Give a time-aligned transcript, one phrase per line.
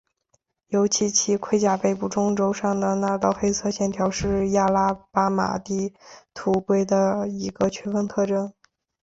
[0.69, 5.93] 尤其其盔甲背部中轴上的那道黑色线条是亚拉巴马地
[6.33, 8.51] 图龟的一个区分特征。